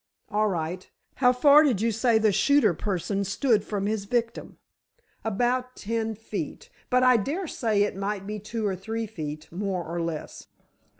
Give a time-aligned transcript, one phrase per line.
[0.31, 0.89] "All right.
[1.17, 4.57] How far did you say the shooter person stood from his victim?"
[5.23, 10.47] "About ten feet—but I daresay it might be two or three feet, more or less."